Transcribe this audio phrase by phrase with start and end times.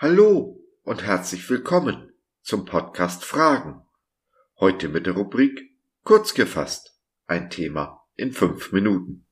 [0.00, 3.82] Hallo und herzlich willkommen zum Podcast Fragen.
[4.60, 6.96] Heute mit der Rubrik Kurz gefasst.
[7.26, 9.26] Ein Thema in fünf Minuten.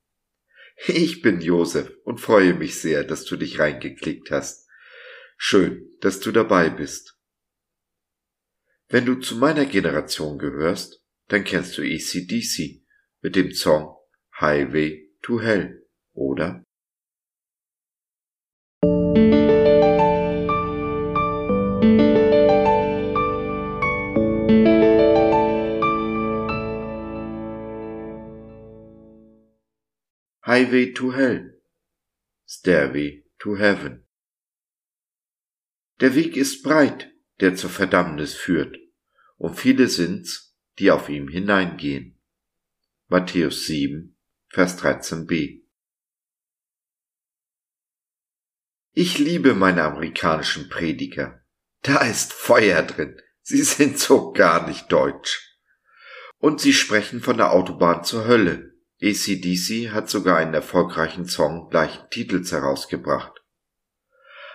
[0.89, 4.69] Ich bin Josef und freue mich sehr, dass du dich reingeklickt hast.
[5.37, 7.17] Schön, dass du dabei bist.
[8.89, 12.83] Wenn du zu meiner Generation gehörst, dann kennst du ACDC
[13.21, 13.95] mit dem Song
[14.41, 16.66] Highway to Hell, oder?
[30.47, 31.51] Highway to Hell,
[32.47, 34.05] Stairway to Heaven.
[36.01, 38.79] Der Weg ist breit, der zur Verdammnis führt,
[39.37, 42.19] und viele sind's, die auf ihm hineingehen.
[43.09, 44.17] Matthäus 7,
[44.49, 45.63] Vers 13b.
[48.93, 51.46] Ich liebe meine amerikanischen Prediger.
[51.87, 53.17] Da ist Feuer drin.
[53.43, 55.57] Sie sind so gar nicht deutsch.
[56.39, 62.11] Und sie sprechen von der Autobahn zur Hölle, ACDC hat sogar einen erfolgreichen Song gleichen
[62.11, 63.41] Titels herausgebracht.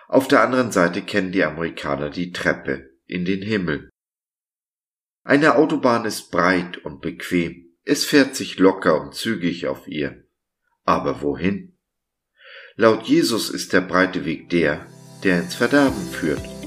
[0.10, 3.90] Auf der anderen Seite kennen die Amerikaner die Treppe in den Himmel.
[5.24, 10.26] Eine Autobahn ist breit und bequem, es fährt sich locker und zügig auf ihr.
[10.84, 11.78] Aber wohin?
[12.76, 14.86] Laut Jesus ist der breite Weg der,
[15.24, 16.61] der ins Verderben führt.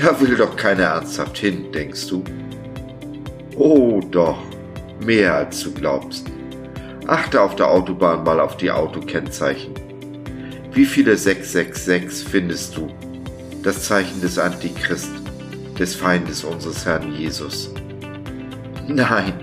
[0.00, 2.24] Da will doch keiner ernsthaft hin, denkst du?
[3.56, 4.38] Oh doch,
[5.04, 6.26] mehr als du glaubst.
[7.06, 9.74] Achte auf der Autobahn mal auf die Autokennzeichen.
[10.72, 12.88] Wie viele 666 findest du?
[13.62, 15.10] Das Zeichen des Antichrist,
[15.78, 17.70] des Feindes unseres Herrn Jesus.
[18.88, 19.34] Nein,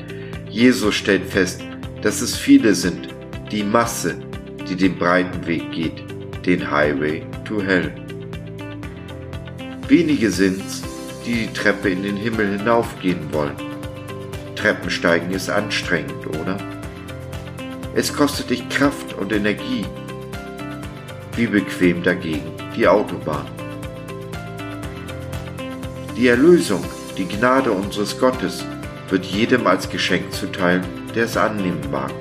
[0.49, 1.61] Jesus stellt fest,
[2.01, 3.09] dass es viele sind,
[3.51, 4.15] die Masse,
[4.67, 6.03] die den breiten Weg geht,
[6.45, 8.06] den Highway to Hell.
[9.87, 10.81] Wenige sind's,
[11.25, 13.55] die die Treppe in den Himmel hinaufgehen wollen.
[14.55, 16.57] Treppensteigen ist anstrengend, oder?
[17.95, 19.85] Es kostet dich Kraft und Energie.
[21.35, 23.45] Wie bequem dagegen die Autobahn.
[26.17, 26.83] Die Erlösung,
[27.17, 28.65] die Gnade unseres Gottes
[29.09, 30.81] wird jedem als Geschenk zuteil,
[31.15, 32.11] der es annehmen mag.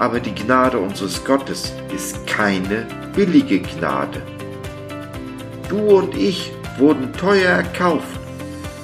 [0.00, 4.20] Aber die Gnade unseres Gottes ist keine billige Gnade.
[5.68, 8.18] Du und ich wurden teuer erkauft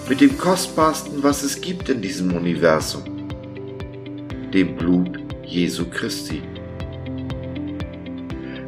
[0.07, 3.05] mit dem kostbarsten, was es gibt in diesem Universum,
[4.53, 6.43] dem Blut Jesu Christi.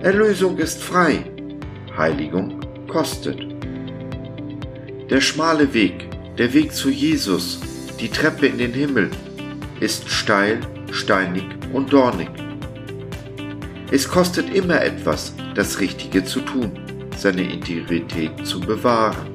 [0.00, 1.25] Erlösung ist frei,
[1.94, 3.38] Heiligung kostet.
[5.10, 7.60] Der schmale Weg, der Weg zu Jesus,
[8.00, 9.10] die Treppe in den Himmel,
[9.81, 10.60] ist steil,
[10.91, 11.44] steinig
[11.75, 12.31] und dornig.
[13.91, 16.72] Es kostet immer etwas, das Richtige zu tun,
[17.16, 19.31] seine Integrität zu bewahren.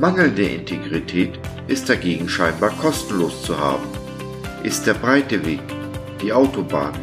[0.00, 3.86] Mangelnde Integrität ist dagegen scheinbar kostenlos zu haben,
[4.62, 5.60] ist der breite Weg,
[6.22, 6.94] die Autobahn.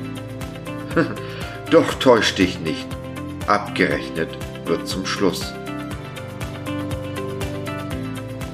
[1.70, 2.88] Doch täusch dich nicht.
[3.48, 4.30] Abgerechnet
[4.66, 5.54] wird zum Schluss.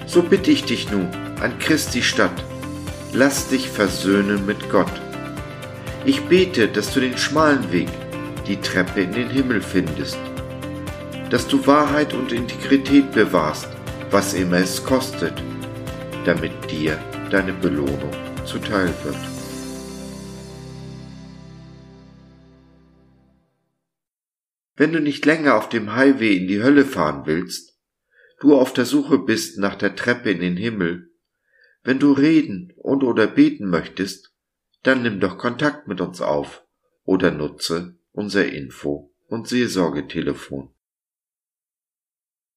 [0.06, 1.08] So bitte ich dich nun
[1.40, 2.44] an Christi Stadt,
[3.14, 4.92] lass dich versöhnen mit Gott.
[6.04, 7.88] Ich bete, dass du den schmalen Weg,
[8.48, 10.18] die Treppe in den Himmel findest,
[11.32, 13.70] dass du Wahrheit und Integrität bewahrst,
[14.10, 15.34] was immer es kostet,
[16.26, 18.12] damit dir deine Belohnung
[18.46, 19.16] zuteil wird.
[24.76, 27.80] Wenn du nicht länger auf dem Highway in die Hölle fahren willst,
[28.42, 31.12] du auf der Suche bist nach der Treppe in den Himmel,
[31.84, 34.34] wenn du reden und oder beten möchtest,
[34.84, 36.66] dann nimm doch Kontakt mit uns auf
[37.06, 40.74] oder nutze unser Info- und Seelsorgetelefon